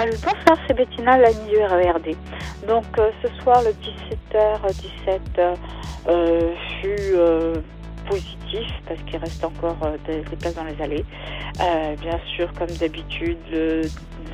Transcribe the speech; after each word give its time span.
Alors, 0.00 0.14
bonsoir, 0.14 0.56
c'est 0.68 0.74
Bettina, 0.74 1.18
la 1.18 1.32
du 1.32 1.56
RERD. 1.58 2.14
Donc 2.68 2.84
euh, 2.98 3.10
ce 3.20 3.42
soir, 3.42 3.64
le 3.64 3.70
17h17 3.70 5.56
euh, 6.06 6.54
fut 6.80 7.14
euh, 7.16 7.56
positif 8.08 8.68
parce 8.86 9.00
qu'il 9.02 9.16
reste 9.16 9.42
encore 9.42 9.76
euh, 9.82 9.96
des, 10.06 10.36
places 10.36 10.54
dans 10.54 10.62
les 10.62 10.80
allées. 10.80 11.04
Bien 12.00 12.20
sûr, 12.36 12.52
comme 12.52 12.70
d'habitude, 12.76 13.38
le 13.50 13.82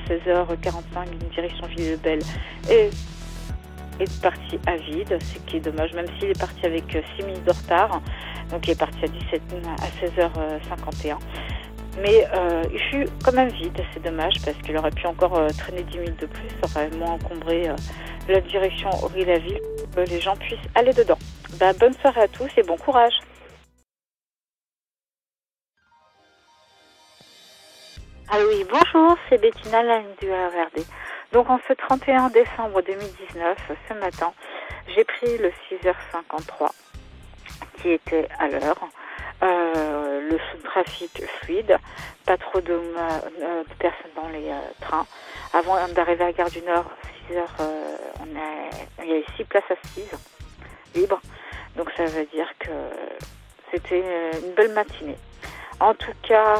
16h45, 0.06 1.12
une 1.12 1.28
direction 1.30 1.66
Ville-Belle 1.68 2.20
est, 2.68 2.90
est 4.00 4.20
parti 4.20 4.58
à 4.66 4.76
vide, 4.76 5.16
ce 5.18 5.38
qui 5.50 5.56
est 5.56 5.60
dommage, 5.60 5.94
même 5.94 6.08
s'il 6.18 6.28
est 6.28 6.38
parti 6.38 6.66
avec 6.66 6.84
6 7.16 7.22
minutes 7.24 7.44
de 7.44 7.52
retard. 7.52 8.02
Donc 8.50 8.68
il 8.68 8.72
est 8.72 8.78
parti 8.78 8.98
à, 9.02 9.08
17, 9.08 9.42
à 9.80 10.04
16h51. 10.04 11.16
Mais 12.00 12.26
euh, 12.34 12.62
il 12.72 12.80
fut 12.90 13.06
quand 13.24 13.32
même 13.32 13.48
vide, 13.50 13.80
c'est 13.92 14.02
dommage 14.02 14.34
parce 14.44 14.56
qu'il 14.58 14.76
aurait 14.76 14.90
pu 14.90 15.06
encore 15.06 15.36
euh, 15.36 15.48
traîner 15.48 15.82
10 15.84 15.98
minutes 15.98 16.20
de 16.20 16.26
plus, 16.26 16.48
ça 16.62 16.80
aurait 16.80 16.90
moins 16.96 17.12
encombré 17.12 17.68
euh, 17.68 17.76
la 18.28 18.40
direction 18.40 18.90
Aury-la-Ville, 19.02 19.60
que 19.94 20.00
les 20.00 20.20
gens 20.20 20.36
puissent 20.36 20.58
aller 20.74 20.92
dedans. 20.92 21.18
Bah, 21.60 21.72
bonne 21.72 21.94
soirée 21.94 22.22
à 22.22 22.28
tous 22.28 22.50
et 22.56 22.62
bon 22.62 22.76
courage. 22.76 23.14
Ah 28.28 28.38
oui, 28.48 28.64
bonjour, 28.68 29.16
c'est 29.28 29.40
Bettina, 29.40 29.82
la 29.82 30.00
du 30.20 30.30
RERD. 30.30 30.84
Donc 31.32 31.50
en 31.50 31.60
ce 31.68 31.72
31 31.74 32.30
décembre 32.30 32.82
2019, 32.82 33.56
ce 33.88 33.94
matin, 33.94 34.32
j'ai 34.88 35.04
pris 35.04 35.38
le 35.38 35.50
6h53 35.70 36.70
qui 37.80 37.90
était 37.90 38.28
à 38.38 38.48
l'heure. 38.48 38.88
Euh, 39.42 40.13
le 40.30 40.38
trafic 40.62 41.22
fluide, 41.40 41.76
pas 42.26 42.36
trop 42.36 42.60
de, 42.60 42.72
euh, 42.72 43.64
personnes 43.78 44.10
dans 44.16 44.28
les 44.28 44.50
euh, 44.50 44.60
trains. 44.80 45.06
Avant 45.52 45.76
d'arriver 45.88 46.24
à 46.24 46.32
Gare 46.32 46.50
du 46.50 46.62
Nord, 46.62 46.90
6 47.28 47.36
heures, 47.36 47.54
euh, 47.60 47.96
on 48.20 48.38
a, 48.38 49.04
il 49.04 49.10
y 49.10 49.12
avait 49.12 49.24
6 49.36 49.44
places 49.44 49.64
assises 49.70 50.18
libres. 50.94 51.20
Donc 51.76 51.90
ça 51.96 52.04
veut 52.06 52.26
dire 52.26 52.48
que 52.58 52.70
c'était 53.72 54.00
une 54.42 54.52
belle 54.54 54.72
matinée. 54.72 55.16
En 55.80 55.92
tout 55.94 56.12
cas, 56.22 56.54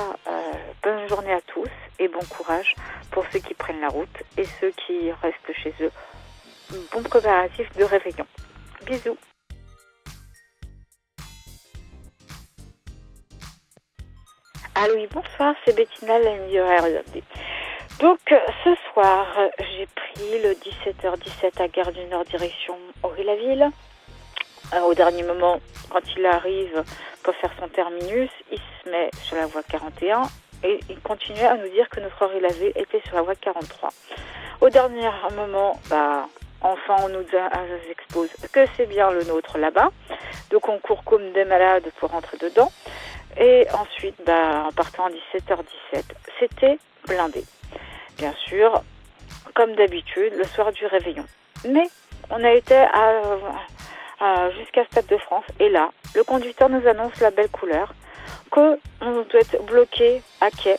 bonne 0.83 1.09
journée 1.09 1.33
à 1.33 1.41
tous 1.43 1.71
et 2.01 2.09
bon 2.09 2.25
courage 2.29 2.75
pour 3.13 3.25
ceux 3.33 3.39
qui 3.39 3.55
prennent 3.55 3.81
la 3.81 3.89
route 3.89 4.23
et 4.37 4.45
ceux 4.61 4.71
qui 4.71 5.13
restent 5.23 5.53
chez 5.53 5.73
eux. 5.81 5.93
Bon 6.93 7.03
préparatif 7.05 7.73
de 7.77 7.85
réveillon. 7.85 8.27
Bisous. 8.87 9.17
Allô, 14.77 14.95
oui, 14.97 15.07
bonsoir, 15.13 15.55
c'est 15.65 15.77
Bettina, 15.77 16.19
la 16.19 16.33
RERD. 16.33 17.23
Donc, 18.01 18.19
euh, 18.33 18.39
ce 18.65 18.75
soir, 18.91 19.25
euh, 19.39 19.49
j'ai 19.61 19.87
pris 19.87 20.43
le 20.43 20.53
17h17 20.55 21.63
à 21.63 21.69
Gare 21.69 21.93
du 21.93 22.05
Nord, 22.07 22.25
direction 22.25 22.77
Aury-la-Ville. 23.05 23.71
Euh, 24.75 24.81
au 24.81 24.95
dernier 24.95 25.23
moment, 25.23 25.61
quand 25.91 26.01
il 26.17 26.27
arrive 26.27 26.83
pour 27.23 27.37
faire 27.37 27.53
son 27.61 27.69
terminus, 27.69 28.31
il 28.51 28.59
se 28.59 28.91
met 28.91 29.11
sur 29.23 29.37
la 29.37 29.47
voie 29.47 29.63
41 29.63 30.23
et 30.65 30.81
il 30.91 30.99
continuait 31.03 31.45
à 31.47 31.57
nous 31.57 31.69
dire 31.69 31.89
que 31.89 32.01
notre 32.01 32.25
Aury-la-Ville 32.25 32.73
était 32.75 33.01
sur 33.07 33.15
la 33.15 33.23
voie 33.23 33.37
43. 33.37 33.91
Au 34.61 34.71
dernier 34.71 35.09
moment, 35.37 35.79
bah, 35.89 36.27
enfin, 36.63 36.97
on 37.05 37.11
nous 37.11 37.25
expose 37.89 38.31
que 38.51 38.67
c'est 38.77 38.87
bien 38.87 39.13
le 39.13 39.23
nôtre 39.23 39.57
là-bas. 39.57 39.91
Donc, 40.51 40.69
on 40.69 40.81
court 40.81 41.05
comme 41.05 41.31
des 41.31 41.45
malades 41.45 41.89
pour 42.01 42.11
rentrer 42.11 42.39
dedans. 42.39 42.73
Et 43.39 43.67
ensuite, 43.73 44.17
bah, 44.25 44.65
en 44.67 44.73
partant 44.73 45.07
à 45.07 45.11
17h17, 45.11 46.05
c'était 46.39 46.79
blindé. 47.07 47.45
Bien 48.17 48.33
sûr, 48.47 48.83
comme 49.55 49.75
d'habitude, 49.75 50.35
le 50.35 50.45
soir 50.45 50.73
du 50.73 50.87
réveillon. 50.87 51.25
Mais 51.69 51.89
on 52.31 52.43
a 52.45 52.53
été 52.53 52.77
jusqu'à 54.59 54.85
Stade 54.87 55.07
de 55.07 55.17
France 55.19 55.45
et 55.61 55.69
là, 55.69 55.91
le 56.15 56.25
conducteur 56.25 56.69
nous 56.69 56.87
annonce 56.87 57.19
la 57.21 57.31
belle 57.31 57.51
couleur 57.51 57.93
que 58.51 58.79
on 59.01 59.23
doit 59.23 59.41
être 59.41 59.63
bloqué 59.65 60.23
à 60.41 60.51
quai 60.51 60.77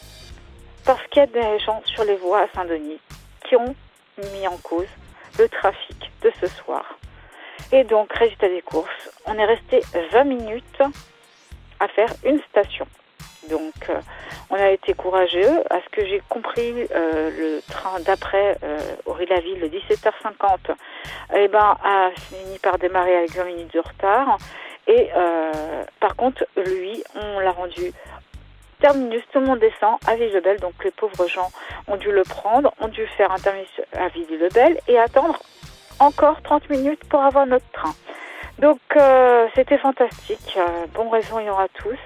parce 0.85 1.01
qu'il 1.07 1.19
y 1.19 1.23
a 1.23 1.27
des 1.27 1.59
gens 1.59 1.81
sur 1.85 2.03
les 2.05 2.15
voies 2.15 2.41
à 2.41 2.47
Saint-Denis 2.55 2.99
qui 3.47 3.55
ont 3.55 3.75
mis 4.33 4.47
en 4.47 4.57
cause 4.57 4.87
le 5.37 5.49
trafic 5.49 6.11
de 6.21 6.31
ce 6.39 6.47
soir. 6.47 6.97
Et 7.71 7.83
donc, 7.83 8.13
résultat 8.13 8.47
des 8.47 8.61
courses, 8.61 9.09
on 9.25 9.37
est 9.37 9.45
resté 9.45 9.81
20 10.11 10.23
minutes 10.23 10.81
faire 11.87 12.09
une 12.23 12.39
station. 12.49 12.87
Donc, 13.49 13.73
euh, 13.89 13.99
on 14.49 14.55
a 14.55 14.71
été 14.71 14.93
courageux. 14.93 15.63
À 15.69 15.79
ce 15.81 15.89
que 15.91 16.05
j'ai 16.05 16.21
compris, 16.29 16.73
euh, 16.95 17.29
le 17.29 17.61
train 17.71 17.99
d'après 18.01 18.57
euh, 18.63 18.79
Aury-la-Ville, 19.05 19.59
le 19.59 19.67
17h50, 19.67 20.75
eh 21.35 21.47
ben, 21.47 21.77
a 21.83 22.09
fini 22.15 22.59
par 22.59 22.77
démarrer 22.77 23.15
avec 23.15 23.31
20 23.31 23.43
minutes 23.45 23.73
de 23.73 23.79
retard. 23.79 24.37
Et 24.87 25.09
euh, 25.15 25.51
par 25.99 26.15
contre, 26.15 26.45
lui, 26.57 27.03
on 27.15 27.39
l'a 27.39 27.51
rendu 27.51 27.91
terminus, 28.79 29.23
tout 29.31 29.39
le 29.39 29.45
monde 29.45 29.59
descend 29.59 29.97
à 30.07 30.15
Ville-le-Bel. 30.15 30.59
Donc, 30.59 30.73
les 30.83 30.91
pauvres 30.91 31.27
gens 31.27 31.51
ont 31.87 31.97
dû 31.97 32.11
le 32.11 32.23
prendre, 32.23 32.73
ont 32.79 32.87
dû 32.87 33.05
faire 33.07 33.31
un 33.31 33.39
terminus 33.39 33.81
à 33.93 34.07
Ville-le-Bel 34.09 34.79
et 34.87 34.99
attendre 34.99 35.39
encore 35.99 36.41
30 36.41 36.69
minutes 36.69 37.03
pour 37.09 37.21
avoir 37.21 37.45
notre 37.45 37.69
train. 37.71 37.93
Donc 38.59 38.79
euh, 38.95 39.47
c'était 39.55 39.77
fantastique. 39.77 40.55
Euh, 40.57 40.85
bon 40.93 41.09
réveillon 41.09 41.57
à 41.57 41.67
tous. 41.69 41.97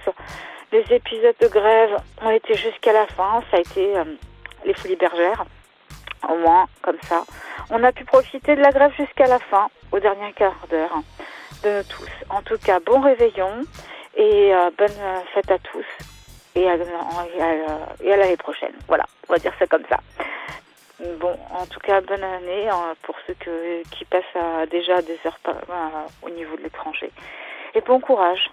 Les 0.71 0.83
épisodes 0.93 1.35
de 1.41 1.47
grève 1.47 1.97
ont 2.23 2.29
été 2.31 2.55
jusqu'à 2.55 2.93
la 2.93 3.05
fin. 3.07 3.41
Ça 3.51 3.57
a 3.57 3.59
été 3.59 3.97
euh, 3.97 4.03
les 4.65 4.73
folies 4.73 4.95
bergères. 4.95 5.45
Au 6.29 6.35
moins, 6.35 6.65
comme 6.81 6.97
ça. 7.03 7.23
On 7.71 7.83
a 7.83 7.91
pu 7.91 8.03
profiter 8.03 8.55
de 8.55 8.61
la 8.61 8.71
grève 8.71 8.91
jusqu'à 8.97 9.25
la 9.27 9.39
fin, 9.39 9.69
au 9.91 9.99
dernier 9.99 10.33
quart 10.33 10.55
d'heure, 10.69 10.91
de 11.63 11.77
nous 11.77 11.83
tous. 11.83 12.09
En 12.29 12.41
tout 12.41 12.57
cas, 12.57 12.79
bon 12.85 12.99
réveillon 12.99 13.51
et 14.17 14.53
euh, 14.53 14.69
bonne 14.77 14.89
euh, 14.99 15.19
fête 15.33 15.49
à 15.51 15.59
tous. 15.59 15.85
Et 16.55 16.67
à- 16.69 16.75
et 18.03 18.11
à 18.11 18.17
l'année 18.17 18.37
prochaine. 18.37 18.73
Voilà, 18.87 19.05
on 19.29 19.33
va 19.33 19.39
dire 19.39 19.53
ça 19.59 19.65
comme 19.67 19.83
ça. 19.89 19.97
Bon, 21.19 21.37
en 21.51 21.65
tout 21.65 21.79
cas, 21.79 22.01
bonne 22.01 22.23
année 22.23 22.67
hein, 22.67 22.93
pour 23.03 23.15
ceux 23.25 23.33
qui 23.91 24.05
passent 24.05 24.69
déjà 24.69 25.01
des 25.01 25.17
heures 25.25 25.39
par- 25.39 25.61
au 26.21 26.29
niveau 26.29 26.57
de 26.57 26.63
l'étranger. 26.63 27.09
Et 27.73 27.81
bon 27.81 27.99
courage. 28.01 28.49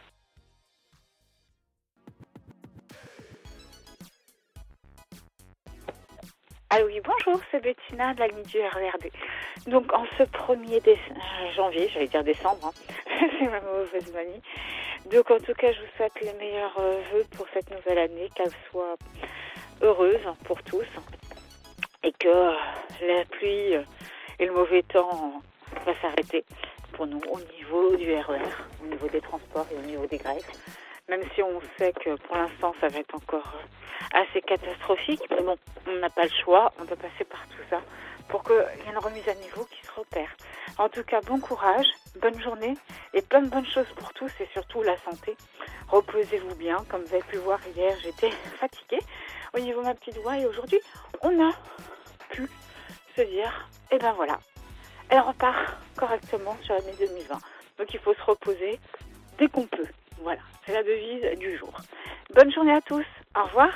Ah 6.70 6.78
oui, 6.84 7.00
bonjour, 7.04 7.40
c'est 7.50 7.62
Bettina 7.62 8.12
de 8.14 8.20
la 8.20 8.28
ligne 8.28 8.42
du 8.42 8.58
RERD. 8.60 9.10
Donc, 9.68 9.92
en 9.92 10.04
ce 10.18 10.24
1er 10.24 10.80
déce- 10.80 10.98
euh, 11.10 11.52
janvier, 11.54 11.88
j'allais 11.92 12.08
dire 12.08 12.24
décembre, 12.24 12.66
hein, 12.66 12.72
c'est 13.38 13.46
ma 13.48 13.60
mauvaise 13.60 14.12
manie. 14.12 14.42
Donc, 15.10 15.30
en 15.30 15.38
tout 15.38 15.54
cas, 15.54 15.72
je 15.72 15.80
vous 15.80 15.86
souhaite 15.96 16.20
les 16.20 16.32
meilleurs 16.34 16.76
euh, 16.78 16.98
vœux 17.12 17.24
pour 17.36 17.46
cette 17.54 17.70
nouvelle 17.70 17.98
année, 17.98 18.30
qu'elle 18.34 18.50
soit 18.70 18.96
heureuse 19.80 20.20
pour 20.44 20.60
tous 20.64 20.84
euh, 22.26 22.52
la 23.02 23.24
pluie 23.24 23.76
euh, 23.76 23.82
et 24.38 24.46
le 24.46 24.52
mauvais 24.52 24.82
temps 24.82 25.10
euh, 25.12 25.78
va 25.86 25.92
s'arrêter 26.00 26.44
pour 26.92 27.06
nous 27.06 27.20
au 27.30 27.40
niveau 27.56 27.96
du 27.96 28.12
RER, 28.14 28.38
au 28.82 28.86
niveau 28.86 29.08
des 29.08 29.20
transports 29.20 29.66
et 29.72 29.76
au 29.76 29.82
niveau 29.82 30.06
des 30.06 30.18
grèves. 30.18 30.46
Même 31.08 31.22
si 31.34 31.42
on 31.42 31.60
sait 31.78 31.92
que 31.92 32.16
pour 32.16 32.36
l'instant 32.36 32.74
ça 32.80 32.88
va 32.88 32.98
être 32.98 33.14
encore 33.14 33.54
assez 34.12 34.40
catastrophique, 34.42 35.22
mais 35.30 35.42
bon, 35.42 35.56
on 35.86 35.96
n'a 35.96 36.10
pas 36.10 36.24
le 36.24 36.30
choix, 36.44 36.72
on 36.80 36.84
doit 36.84 36.96
passer 36.96 37.24
par 37.24 37.46
tout 37.48 37.62
ça 37.70 37.80
pour 38.28 38.42
qu'il 38.42 38.54
y 38.54 38.88
ait 38.88 38.90
une 38.90 38.98
remise 38.98 39.28
à 39.28 39.34
niveau 39.34 39.64
qui 39.64 39.86
se 39.86 39.92
repère. 39.92 40.28
En 40.78 40.88
tout 40.88 41.04
cas, 41.04 41.20
bon 41.20 41.38
courage, 41.38 41.86
bonne 42.20 42.40
journée 42.40 42.74
et 43.14 43.22
plein 43.22 43.42
de 43.42 43.48
bonnes 43.48 43.66
choses 43.66 43.86
pour 43.96 44.12
tous 44.14 44.32
et 44.40 44.48
surtout 44.52 44.82
la 44.82 44.96
santé. 44.98 45.36
Reposez-vous 45.88 46.56
bien, 46.56 46.84
comme 46.90 47.02
vous 47.04 47.14
avez 47.14 47.22
pu 47.24 47.36
voir 47.36 47.60
hier, 47.76 47.94
j'étais 48.02 48.30
fatiguée 48.58 49.02
au 49.54 49.60
niveau 49.60 49.80
de 49.80 49.86
ma 49.86 49.94
petite 49.94 50.18
voix 50.18 50.36
et 50.36 50.46
aujourd'hui, 50.46 50.80
on 51.22 51.48
a 51.48 51.52
se 53.16 53.22
dire, 53.22 53.68
eh 53.90 53.98
ben 53.98 54.12
voilà, 54.12 54.38
elle 55.08 55.20
repart 55.20 55.76
correctement 55.96 56.56
sur 56.62 56.74
l'année 56.74 56.94
2020. 56.98 57.38
Donc 57.78 57.94
il 57.94 58.00
faut 58.00 58.14
se 58.14 58.22
reposer 58.22 58.78
dès 59.38 59.48
qu'on 59.48 59.66
peut. 59.66 59.86
Voilà, 60.22 60.40
c'est 60.64 60.72
la 60.72 60.82
devise 60.82 61.38
du 61.38 61.56
jour. 61.56 61.72
Bonne 62.34 62.52
journée 62.52 62.74
à 62.74 62.80
tous. 62.80 63.04
Au 63.36 63.44
revoir. 63.44 63.70